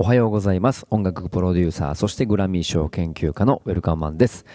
[0.00, 0.86] おはようございます。
[0.88, 4.46] 音楽プロデューサー、そしてグラミー賞研究家のウェルカムマンです。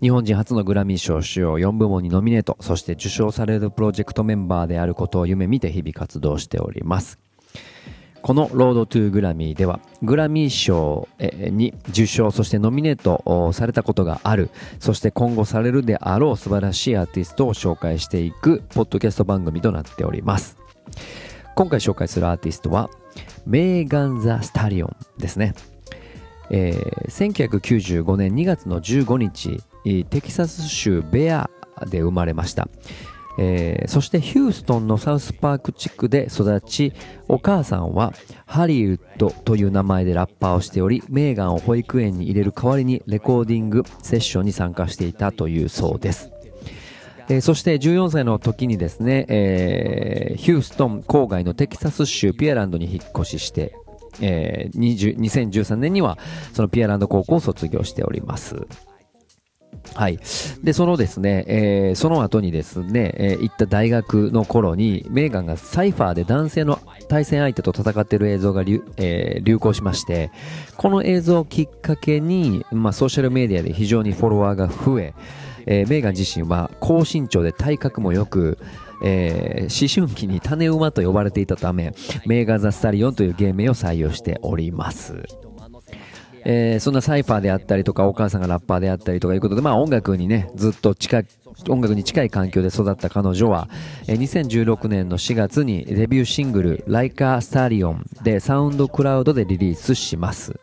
[0.00, 7.18] 日本人初のグラミー賞主要4部門にノミネート、そして受賞されるプロジェクトメンバーであることを夢見て日々活動しております。
[8.22, 14.48] このロードトゥーグラミーではグラミー賞に受賞そしてノミネートされたことがある
[14.78, 20.56] そして今後されるであろう素晴らしいアーティストを紹介していくポッドキャスト番組となっております
[21.54, 22.88] 今回紹介するアーティストは
[23.46, 25.54] メーガン・ザ・スタリオンですね、
[26.50, 29.62] えー、1995年2月の15日
[30.04, 31.50] テキサス州ベア
[31.86, 32.68] で生まれました。
[33.36, 36.92] えー、そしてヒューストンのサウスパーク地区で育ち
[37.28, 38.12] お母さんは
[38.46, 46.33] ハリウッドという名前でラッパーをしておりメーガンを保育園に入れる代わりにレコーディングセッションに参加していたというそうです。
[47.28, 53.74] えー、そして14歳の時にですね、えー、ヒューストン郊外のテキサス州ピアランドに引っ越しして、
[54.20, 56.18] えー、2013年には
[56.52, 58.66] そのピアランド高校を卒業しております。
[59.92, 60.18] はい。
[60.62, 70.30] で、そのですね、えー、その後にですね、えー、行った大学の頃に、メーガンがサイファーで男性の対戦相手と戦っている映像が流,、えー、流行しまして、
[70.76, 75.14] この映像をきっかけに、まあ、ソーシャルメディアで非常にフォロワーが増え、
[75.66, 78.58] えー、メーガン自身は高身長で体格も良く、
[79.02, 81.92] えー、思春期に種馬と呼ばれていたため、
[82.26, 85.22] メーガン・ザ・スタリオンという芸名を採用しております。
[86.46, 91.26] えー、そんなサイファーであったりとか、お母さんがラッパーであったりとかいうことで、まあ音楽にね、ずっと近い、
[91.68, 93.68] 音楽に近い環境で育った彼女は、
[94.06, 100.60] えー、2016年の4月にデビューシングル、Like a Stallion でサウンドクラウドでリリースします。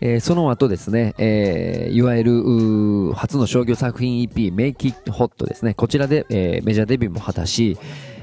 [0.00, 7.78] えー、その後ですね、えー、いわゆる初の商業作品 EP Make It Hot ですね、こちらで、えー、メジャーデビューも果たし、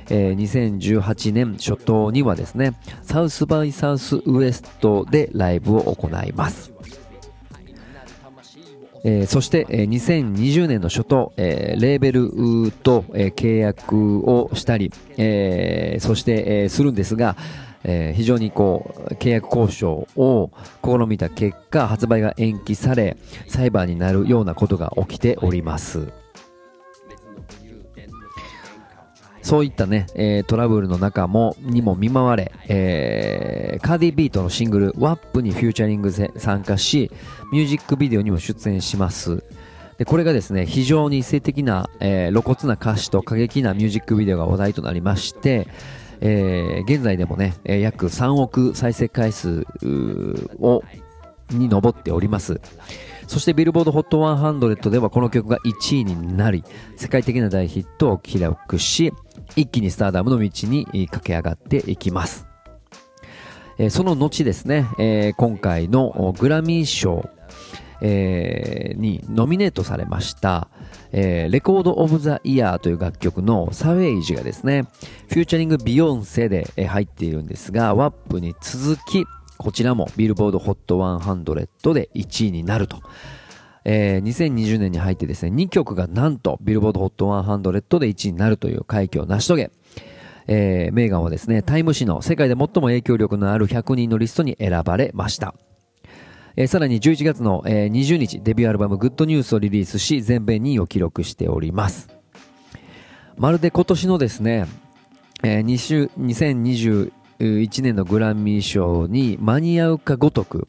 [0.09, 6.71] えー、2018年初頭にはですね、サウスバイサウスウエストでライブを行います。
[9.03, 17.35] えー、そして、えー、2020年の初頭、えー、レーベルと、えー、契約をしたり、えー、そして、えー、するんですが、
[17.87, 20.51] えー、非常にこう契約交渉を
[20.83, 23.17] 試みた結果発売が延期され
[23.47, 26.11] 裁判になるようなことが起きております。
[29.47, 37.09] そういったね、えー、トラブルの中も、にも見舞われ、えー、カーディビートのシングル、WAP にフューチャリングで参加し、
[37.53, 39.45] ミュージックビデオにも出演します。
[39.97, 45.69] で、これがですね、非常に性的な、えー、露骨な歌詞と過激なミュージックビデオが話題となりまして、
[46.21, 49.65] えー、現在でもね、え約3億再生回数
[50.59, 50.83] を、
[51.51, 52.59] に上っております。
[53.27, 56.63] そしてビルボード HOT100 ではこの曲が1位になり、
[56.95, 59.13] 世界的な大ヒットを記録し、
[59.55, 62.47] 一気にスターダムの道に駆け上がっていきます。
[63.77, 67.29] えー、その後ですね、えー、今回のグラミー賞、
[68.01, 70.69] えー、にノミネートされました、
[71.11, 74.87] えー、レコード・オブ・ザ・イヤーという楽曲のサウェイジがですね、
[75.29, 79.25] featuring ビヨンセで入っているんですが、 WAP に続き、
[79.57, 82.97] こちらもビルボード HOT100 で1位になると。
[83.89, 89.71] えー、2020年に入ってですね、2曲がなんとビルボード HOT100 で1位になるという快挙を成し遂げ、
[90.47, 95.55] えー、メーガンはですね、タイム誌の世界で最も影響力のある100人のリストに選ばれました。
[96.59, 102.09] えー、さらに11月の、えー、20日、デビューアルバム Good News をリリースし、全米2位を記録しております。
[103.37, 104.65] まるで今年のですね、
[105.43, 110.67] えー、2021年のグラミー賞に間に合うかごとく、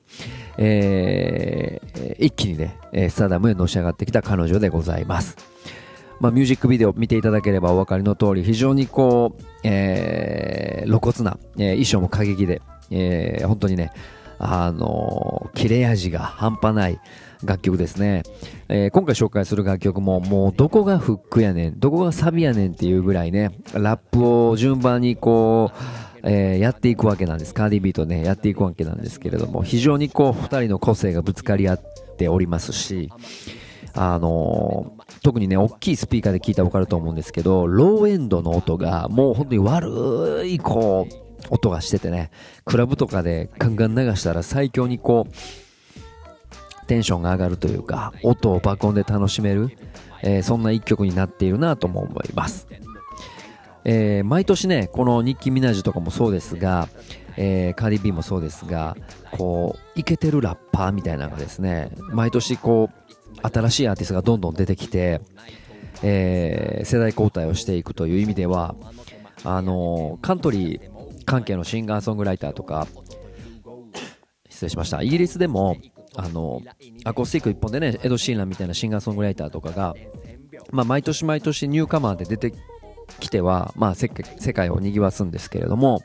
[0.58, 2.76] えー、一気にね、
[3.08, 5.38] スターダムへのし上がってきた彼女でございます。
[6.20, 12.60] まあ、ミュージックビデオ見ていただければお分かりの通り、非常にこう、えー、露骨な、えー、衣装も過激で、
[12.90, 13.90] えー、本当にね、
[14.38, 17.00] あの、切れ味が半端ない
[17.44, 18.22] 楽曲ですね。
[18.68, 25.76] えー、今回紹介する楽曲も、もうどこがフックやねん、どこがサビやねんっていうぐらいね、ラップを順番にこう、
[26.22, 27.54] えー、やっていくわけなんです。
[27.54, 31.80] カーディビーとね、やっていくわけなんですけれども、非常にこう、二人の個性がぶつかり合っ
[32.16, 33.10] ておりますし、
[33.94, 42.30] あのー、特にね、大きいスピーカーで聞いたらわかると思うんですけど、ローエンドの音が、もう本当に悪い、こう、音がしててね、
[42.64, 49.76] クラブとかでガンガン流したら最強にこう、テンションが上がるというか、音を爆音で楽しめる、
[50.22, 52.66] えー、そんな一曲になっているなとも思います。
[53.84, 56.88] えー、毎年ね、このニッキー・ミナージュとかもそうですが、
[57.36, 58.96] えー、カーディビーもそうですが、
[59.32, 65.20] こう、イケてるラッパーみたいなのがですね、毎年こう、新しいアーティストがどんどん出てきて、
[66.02, 68.74] え、世代交代をしていくという意味では、
[69.44, 70.97] あのカントリー
[71.28, 72.88] 関係のシンガーソングライターとか、
[74.48, 75.02] 失礼しました。
[75.02, 75.76] イギリスでも
[76.16, 76.62] あの
[77.04, 79.94] アコースティック一本でねエド・シーランみたいなシンガーソングライターとかが、
[80.72, 82.54] まあ、毎年毎年ニューカマーで出て
[83.20, 86.02] きては、まあ、世界を賑わすんですけれども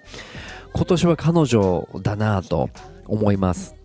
[0.75, 2.69] 今年は彼女だなと
[3.07, 3.75] 思います。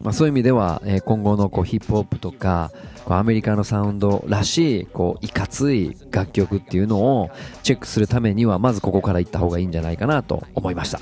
[0.00, 2.70] まあ、そういう意味では、えー、今後のこうヒップホップとか
[3.04, 7.30] こうアメリカのサウンドらしいこういかつい楽曲っていうのを
[7.62, 11.00] チェックするためにはまずここから行った方がいいんじゃないかなと思いました。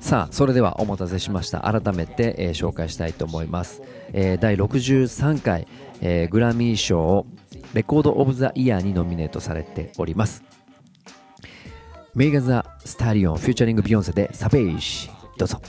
[0.00, 1.60] さあそれではお待たせしました。
[1.60, 3.82] 改めて、えー、紹介したいと思います、
[4.14, 5.68] えー、第63回、
[6.00, 7.26] えー、グラミー賞
[7.74, 10.42] レコード・オブ・ザ・イヤーにノミネートされております。
[12.14, 15.60] Megan Thee Stallion featuring ビヨンセで Savage どうぞ